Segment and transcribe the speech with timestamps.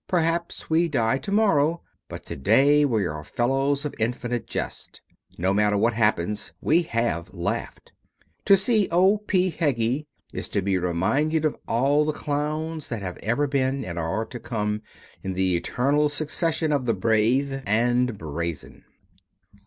[0.07, 4.99] Perhaps we die to morrow, but to day we are fellows of infinite jest.
[5.37, 7.91] No matter what happens, we have laughed.
[8.45, 9.19] To see O.
[9.19, 9.51] P.
[9.51, 14.25] Heggie is to be reminded of all the clowns that have ever been and are
[14.25, 14.81] to come
[15.21, 18.83] in the eternal succession of the brave and brazen.